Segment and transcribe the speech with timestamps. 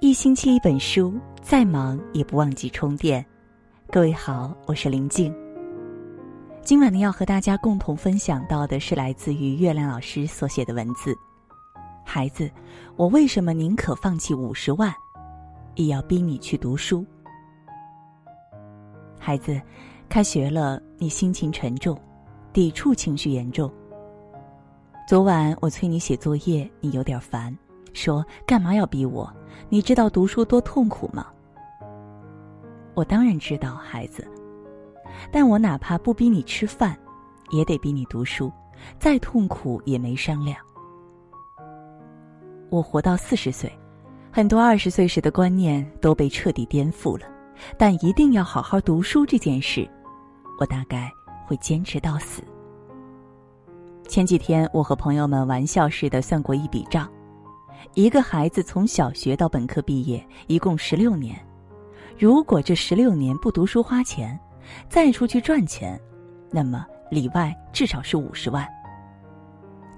[0.00, 3.24] 一星期一本书，再忙也不忘记充电。
[3.90, 5.34] 各位好，我是林静。
[6.62, 11.16] 今晚呢，要和大家共同分享到的是来自于月亮老师所写的文字。
[12.04, 12.50] 孩子，
[12.96, 14.94] 我为什么宁可放弃五十万，
[15.76, 17.02] 也要逼你去读书？
[19.18, 19.58] 孩子，
[20.10, 21.98] 开学了，你心情沉重，
[22.52, 23.72] 抵触情绪严重。
[25.08, 27.56] 昨晚我催你写作业，你有点烦。
[27.96, 29.32] 说干嘛要逼我？
[29.68, 31.26] 你知道读书多痛苦吗？
[32.94, 34.26] 我当然知道，孩子。
[35.32, 36.96] 但我哪怕不逼你吃饭，
[37.50, 38.52] 也得逼你读书，
[38.98, 40.58] 再痛苦也没商量。
[42.68, 43.72] 我活到四十岁，
[44.30, 47.26] 很多二十岁时的观念都被彻底颠覆了，
[47.78, 49.88] 但一定要好好读书这件事，
[50.60, 51.10] 我大概
[51.46, 52.42] 会坚持到死。
[54.06, 57.10] 前几天我和朋友们玩笑似的算过一笔账。
[57.94, 61.38] 一个孩子从小学到本科毕业，一共十六年。
[62.18, 64.38] 如果这十六年不读书花钱，
[64.88, 66.00] 再出去赚钱，
[66.50, 68.66] 那么里外至少是五十万。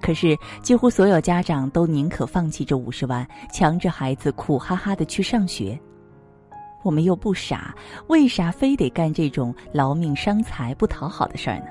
[0.01, 5.79] 可是几乎所有家长都宁可放弃这五十万，强制孩子苦哈哈的去上学。
[6.83, 7.75] 我们又不傻，
[8.07, 11.65] 为啥非得干这种劳命伤财、不讨好的事儿呢？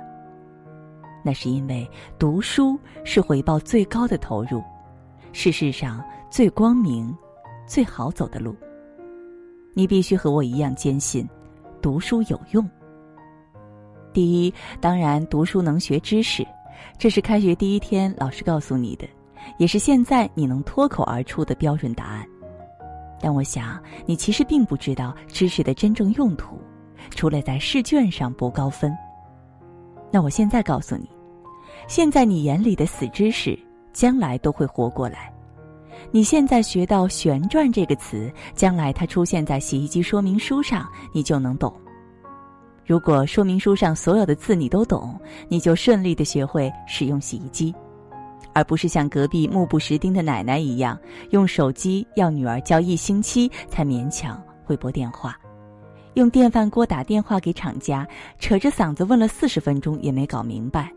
[1.24, 4.62] 那是因为读书是回报最高的投入。
[5.32, 7.14] 是世上最光明、
[7.66, 8.54] 最好走的路。
[9.74, 11.28] 你必须和我一样坚信，
[11.80, 12.68] 读书有用。
[14.12, 16.44] 第一，当然读书能学知识，
[16.98, 19.06] 这是开学第一天老师告诉你的，
[19.58, 22.26] 也是现在你能脱口而出的标准答案。
[23.20, 26.58] 但我想你其实并不知道知识的真正用途，
[27.10, 28.96] 除了在试卷上博高分。
[30.10, 31.08] 那我现在告诉你，
[31.86, 33.56] 现在你眼里的死知识。
[33.98, 35.34] 将来都会活过来。
[36.12, 41.74] 你现在学到“旋转”这个词，将来它出现在洗衣机说明书上，你就能懂。
[42.86, 47.74] 如果说明书上所有的字你都懂，你就顺利的学会使用洗衣机，
[48.52, 50.96] 而不是像隔壁目不识丁的奶奶一样，
[51.30, 55.36] 用手机要女儿教一星期才勉强会拨电话，
[56.14, 58.06] 用电饭锅打电话给厂家，
[58.38, 60.88] 扯着嗓子问了四十分钟也没搞明白。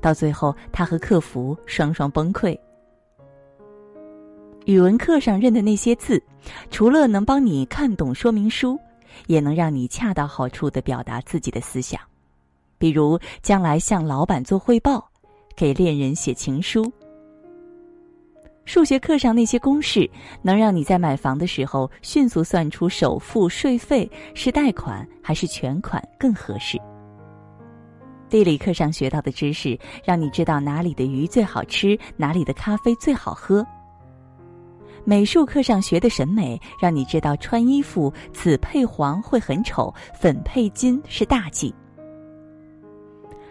[0.00, 2.58] 到最后，他和客服双双崩溃。
[4.64, 6.20] 语文课上认的那些字，
[6.70, 8.78] 除了能帮你看懂说明书，
[9.26, 12.00] 也能让你恰到好处的表达自己的思想。
[12.76, 15.08] 比如，将来向老板做汇报，
[15.54, 16.92] 给恋人写情书。
[18.64, 20.10] 数学课上那些公式，
[20.42, 26.76] 能让你在买房的时候迅速算出首付、税费是贷款还是全款更合适。
[28.28, 33.64] 地理课上学到的知识，让你知道哪里的鱼最好吃，哪里的咖啡最好喝。
[35.04, 41.72] 美术课上学的审美，让你知道穿衣服紫配黄会很丑，粉配金是大忌。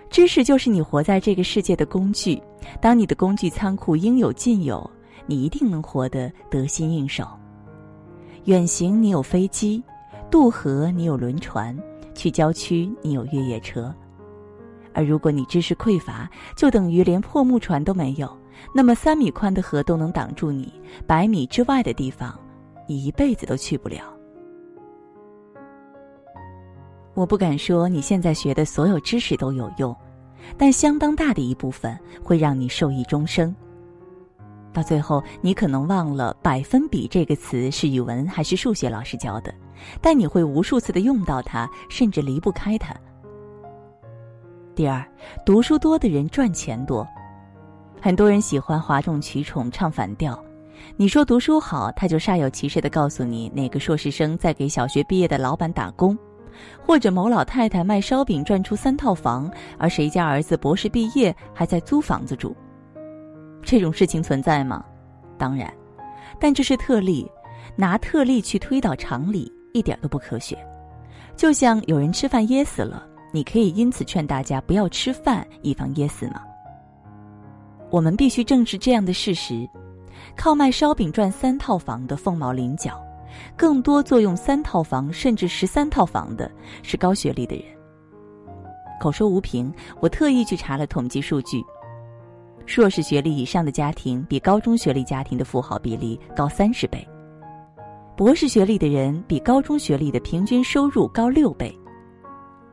[0.10, 2.42] 知识就是你活在这个世界的工具，
[2.82, 4.90] 当你的工具仓库应有尽有，
[5.26, 7.26] 你一定能活得得心应手。
[8.44, 9.82] 远行你有飞机，
[10.30, 11.78] 渡河你有轮船，
[12.14, 13.94] 去郊区你有越野车。
[14.96, 18.36] 而如果你知识匮乏，就等于连破木船都没有。
[18.74, 20.74] 那么三米宽的河都能挡住你，
[21.06, 22.34] 百米之外的地方，
[22.88, 24.02] 你一辈子都去不了。
[27.14, 29.96] 我不敢说你现在学的所有知识都有用，
[30.58, 33.54] 但相当大的一部分会让你受益终生。
[34.74, 39.54] 到最后，你可能忘了“百分比”这个词是语文还是数学老师教的，
[40.02, 42.94] 但你会无数次的用到它，甚至离不开它。
[44.76, 45.02] 第二，
[45.46, 47.08] 读书多的人赚钱多，
[48.02, 50.38] 很多人喜欢哗众取宠、唱反调。
[50.98, 56.18] 你说读书好，他就煞有其事的告诉你哪个硕士生在给小学毕业的老板打工，
[56.86, 62.54] 或者某老太太卖烧饼赚出三套房，而谁家儿子博士毕业还在租房子住。
[63.64, 64.84] 这种事情存在吗？
[65.38, 65.74] 当然，
[66.38, 67.26] 但这是特例，
[67.78, 70.58] 拿特例去推导常理一点都不科学。
[71.38, 73.08] 就像有人吃饭噎死了。
[73.36, 76.42] 你可以因此劝大家不要吃饭，以防噎死吗？
[77.92, 79.70] 我们必须正视这样的事实：
[80.38, 82.98] 靠卖烧饼赚三套房的凤毛麟角，
[83.58, 86.50] 更多坐拥三套房甚至十三套房的
[86.82, 87.66] 是高学历的人。
[89.02, 91.62] 口说无凭，我特意去查了统计数据：
[92.66, 97.06] 硕士学历以上的家庭比高中学历家庭的富豪比例高三十倍；
[98.16, 101.78] 博士学历的人比高中学历的平均收入高六倍。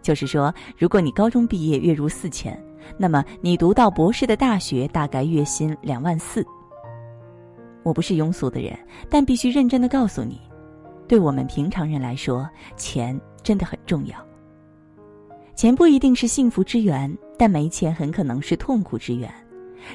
[0.02, 2.60] 就是说，如果你高中毕业月入四千，
[2.98, 6.44] 那么你读到博士的大学大概月薪两万四。
[7.84, 8.78] 我不是庸俗的人，
[9.08, 10.40] 但必须认真的告诉你，
[11.08, 14.16] 对我们平常人来说，钱真的很重要。
[15.54, 19.32] 钱不一定是幸福之源，但没钱很可能是痛苦之源。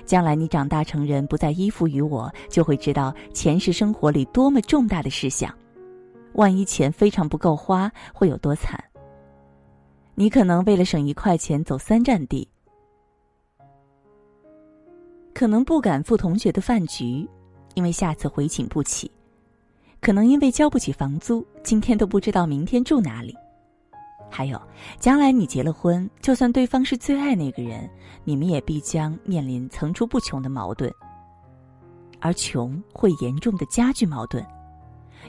[0.05, 5.53] 将来你长大成人，不再依附于我，就会知道钱是生活里多么重大的事项。
[6.33, 8.81] 万一钱非常不够花，会有多惨？
[10.19, 12.49] 你可能为了省一块钱走三站地，
[15.31, 17.29] 可能不敢赴同学的饭局，
[17.75, 19.07] 因为下次回请不起；
[20.01, 23.37] 可能因为交不起房租，今天都不知道明天住哪里。
[24.27, 24.59] 还有，
[24.99, 27.87] 将来你结了婚，就算对方是最爱那个人，
[28.23, 30.91] 你们也必将面临层出不穷的矛盾。
[32.19, 34.43] 而穷会严重的加剧矛盾，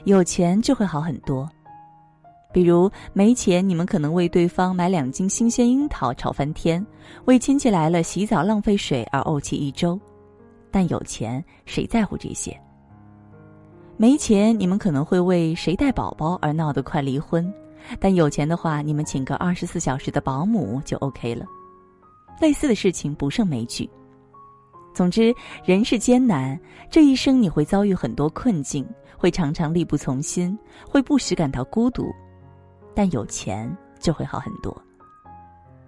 [0.05, 1.47] 有钱就会好很多。
[2.51, 6.85] 比如没钱，你们可能为对方买两斤新鲜樱桃吵翻天，
[7.25, 9.99] 为亲戚来了洗澡浪费水而怄气一周。
[10.71, 12.59] 但有钱，谁在乎这些？
[13.97, 17.51] 没钱，你们可能会为谁带宝宝而闹得快离婚。
[17.99, 21.45] 但有钱的话，你们请个二十四小时的保姆就 OK 了。
[22.41, 23.89] 类似的事情不胜枚举。
[24.93, 26.59] 总之，人世艰难，
[26.89, 28.87] 这一生你会遭遇很多困境，
[29.17, 30.57] 会常常力不从心，
[30.87, 32.05] 会不时感到孤独。
[32.95, 34.75] 但有钱就会好很多。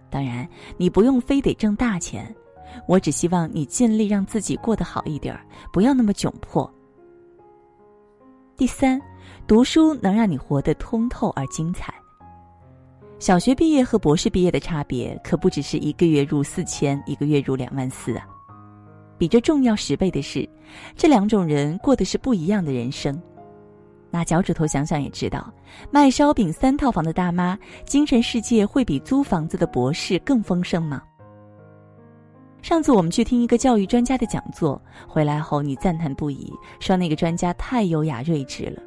[0.10, 2.34] 当然，你不用非得挣大钱，
[2.88, 5.40] 我只希望你尽力让自己过得好一点，
[5.72, 6.72] 不要那么窘迫。
[8.58, 9.02] 第三。
[9.48, 11.94] 读书能让你活得通透而精彩。
[13.20, 18.26] 小学毕业和博士毕业的差别，可不只是一个月入四千，一个月入两万四啊！
[19.18, 20.48] 比这重要十倍的是，
[20.96, 23.22] 这两种人过的是不一样的人生。
[24.12, 25.52] 拿脚趾头想想也知道，
[25.90, 31.02] 卖烧饼三套房的大妈，精神世界会比租房子的博士更丰盛吗？
[32.62, 38.82] 上次我们去听一个教育专家的讲座，回来后你赞叹不已，说那个专家太优雅睿智了。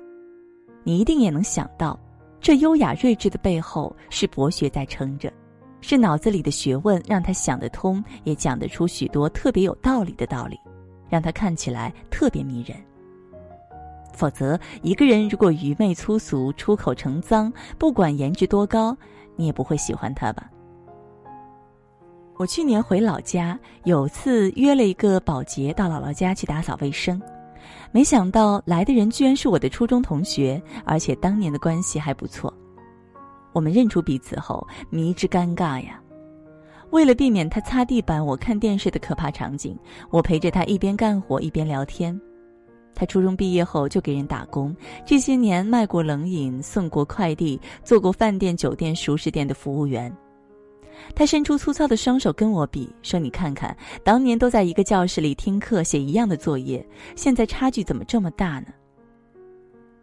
[0.85, 1.99] 你一定也能想到，
[2.41, 5.33] 这优雅睿智的背后是博学在撑着，
[5.81, 10.57] 是脑子里的学问让他想得通，也讲得出许多特别有道理的道理，
[11.09, 12.77] 让他看起来特别迷人。
[14.15, 18.97] 否则，一个人如果愚昧粗俗、出口成脏，不管颜值多高，
[19.37, 20.51] 你也不会喜欢他吧？
[22.37, 27.21] 我去年回老家，有次约了一个保洁到姥姥家去打扫卫生。
[27.93, 32.53] 没想到来的人居然是我的初中同学，而且当年的关系还不错。
[33.53, 36.01] 我们认出彼此后，迷之尴尬呀。
[36.91, 39.79] 为了避免他擦地板、我看电视的可怕场景，
[40.11, 42.21] 我陪着他一边干活一边聊天。
[42.95, 44.75] 他初中毕业后就给人打工，
[45.05, 50.15] 这些年卖过冷饮、送过快递、做过饭店、酒店、熟食店的服务员。
[51.15, 56.87] 他伸出粗糙的双手跟我比，说：“你看看，当年都在一个教室里听课、写一样的作业，
[57.17, 58.67] 现在差距怎么这么大呢？”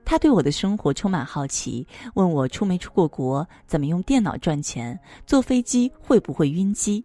[0.04, 7.04] 他对我的生活充满好奇，问我出没出过国，怎么用电脑赚钱，坐飞机会不会晕机。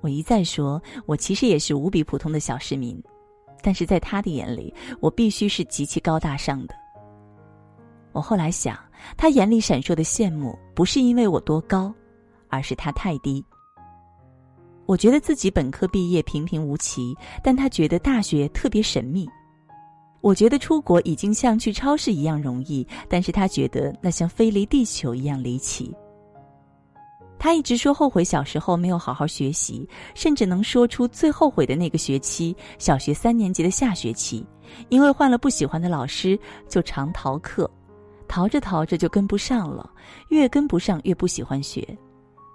[0.00, 3.00] 我一再说，我其实也是无比普通的小市民，
[3.62, 6.74] 但是在他的眼里，我必须是极其高大上的。
[8.12, 8.78] 我后来想，
[9.16, 11.94] 他眼里闪烁的羡慕，不是因为我多高。
[12.54, 13.42] 而是他太低。
[14.84, 19.26] 我觉得自己本科毕业平平无奇，但他觉得大学特别神秘。
[20.20, 25.96] 我觉得出国已经像去超市一样容易，但是他觉得那像飞离地球一样离奇。
[27.42, 29.84] 他一直说后悔小时候没有好好学习，
[30.14, 34.46] 甚至能说出最后悔的那个学期——小学三年级的下学期，
[34.90, 37.68] 因为换了不喜欢的老师，就常逃课，
[38.28, 39.90] 逃着逃着就跟不上了，
[40.28, 41.84] 越跟不上越不喜欢学。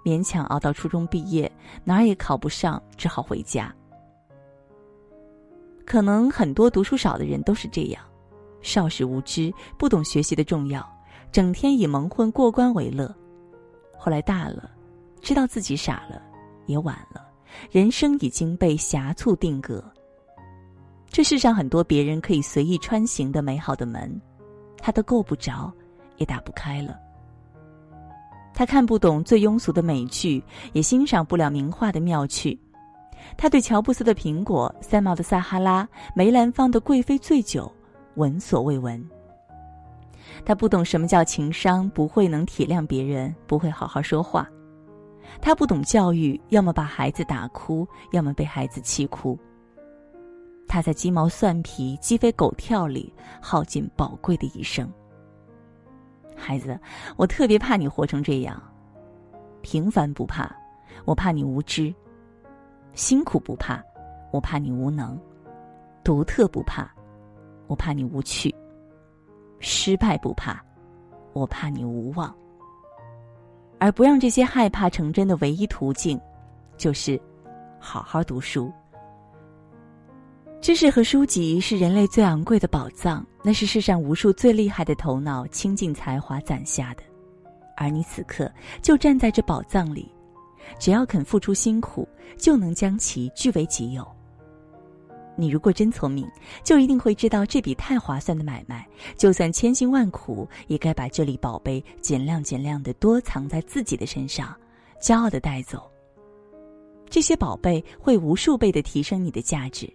[0.02, 1.52] 勉强熬到初中毕业，
[1.84, 3.70] 哪儿也考不上，只好回家。
[5.84, 8.02] 可能很多读书少的人都是这样，
[8.62, 10.82] 少时无知，不懂学习的重要，
[11.30, 13.14] 整天以蒙混过关为乐。
[13.98, 14.70] 后来大了，
[15.22, 16.22] 知道自己傻了，
[16.66, 17.26] 也晚了，
[17.70, 19.82] 人生已经被狭促定格。
[21.10, 24.20] 这世上很多别人可以随意穿行的美好的门，
[24.78, 25.72] 他都够不着，
[26.16, 26.98] 也打不开了。
[28.54, 32.58] 他看不懂最庸俗的美剧，也欣赏不了名画的妙趣。
[33.36, 37.70] 他对乔布斯的苹果、三毛的撒哈拉、梅兰芳的贵妃醉酒
[38.14, 39.02] 闻所未闻。
[40.44, 44.48] 他不懂什么叫情商，不会能体谅别人，不会好好说话。
[45.40, 49.38] 他不懂教育，要么把孩子打哭，要么被孩子气哭。
[50.66, 54.90] 他在鸡毛蒜皮、鸡飞狗跳里耗尽宝贵的一生。
[56.36, 56.78] 孩子，
[57.16, 58.62] 我特别怕你活成这样。
[59.62, 60.54] 平凡不怕，
[61.04, 61.92] 我怕你无知；
[62.92, 63.82] 辛苦不怕，
[64.30, 65.16] 我怕你无能；
[66.04, 66.88] 独特不怕，
[67.66, 68.54] 我怕你无趣。
[69.58, 70.62] 失败不怕，
[71.32, 72.32] 我怕你无望。
[73.78, 76.20] 而不让这些害怕成真的唯一途径，
[76.76, 77.20] 就是
[77.78, 78.72] 好好读书。
[80.60, 87.02] 知识和书籍是人类最昂贵的宝藏，那是世上无数最厉害的头脑倾尽才华攒下的，
[87.76, 88.50] 而你此刻
[88.82, 90.12] 就站在这宝藏里，
[90.80, 94.17] 只要肯付出辛苦，就能将其据为己有。
[95.40, 96.28] 你如果真聪明，
[96.64, 98.84] 就一定会知道这笔太划算的买卖，
[99.16, 104.52] 就算千辛万苦，也该把这粒宝贝尽量尽量的多藏在自己的身上，
[105.00, 105.88] 骄傲的带走。
[107.08, 109.88] 这些宝贝会无数倍的提升你的价值。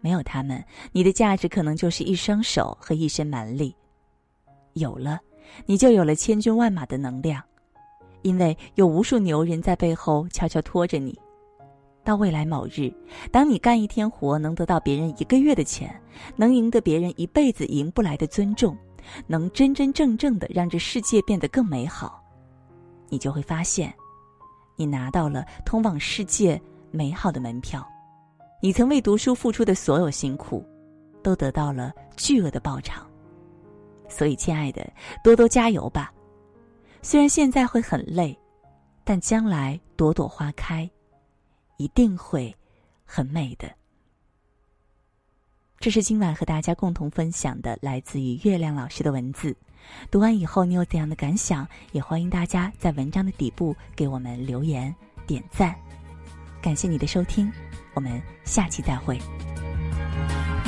[0.00, 3.74] 没有他们，你的价值可能就是一双手和一身蛮力；
[4.74, 5.18] 有了，
[5.66, 7.42] 你就有了千军万马的能量，
[8.22, 11.18] 因为有无数牛人在背后悄悄拖着你。
[12.06, 12.88] 到未来某日，
[13.32, 16.00] 当你干一天活能得到别人一个月的钱，
[16.36, 18.78] 能赢得别人一辈子赢不来的尊重，
[19.26, 22.22] 能真真正正的让这世界变得更美好，
[23.08, 23.92] 你就会发现，
[24.76, 26.60] 你拿到了通往世界
[26.92, 27.84] 美好的门票。
[28.62, 30.64] 你曾为读书付出的所有辛苦，
[31.24, 33.04] 都得到了巨额的报偿。
[34.08, 34.88] 所以，亲爱的，
[35.24, 36.12] 多多加油吧！
[37.02, 38.38] 虽然现在会很累，
[39.02, 40.88] 但将来朵朵花开。
[41.76, 42.54] 一定会
[43.04, 43.70] 很美的。
[45.78, 49.54] 这是今晚和大家共同分享的，来自于月亮老师的文字。
[50.10, 51.68] 读完以后，你有怎样的感想？
[51.92, 54.92] 也欢迎大家在文章的底部给我们留言
[55.26, 55.76] 点赞。
[56.62, 57.52] 感谢你的收听，
[57.94, 59.20] 我们下期再会。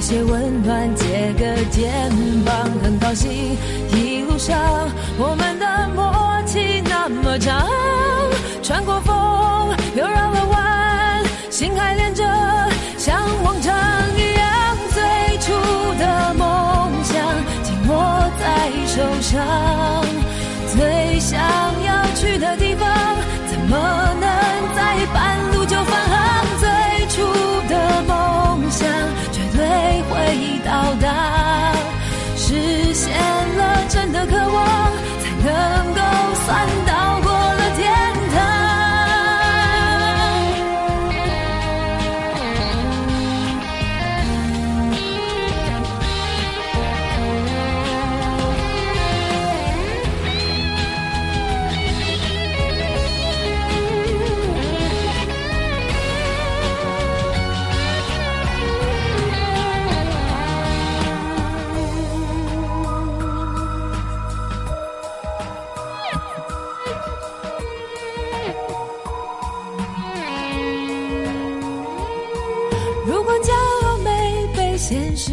[0.00, 2.10] 些温暖，借个肩
[2.44, 3.29] 膀，很高兴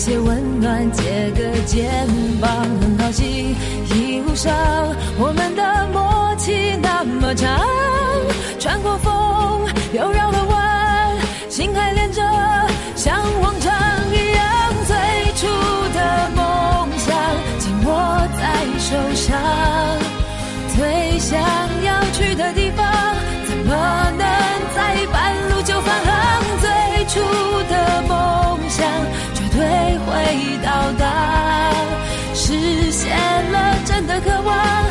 [0.00, 1.90] 些温暖，借个肩
[2.40, 3.54] 膀，很好奇，
[3.92, 4.50] 一路上
[5.18, 7.60] 我们的默契那么长，
[8.58, 11.16] 穿过风又绕了弯，
[11.50, 12.22] 心还连着，
[12.96, 13.70] 像往常
[14.10, 14.96] 一样，最
[15.36, 15.46] 初
[15.92, 17.14] 的梦想
[17.58, 19.38] 紧握在手上，
[20.78, 21.38] 最想
[21.84, 23.19] 要去的地方。
[33.00, 34.89] 写了真的渴望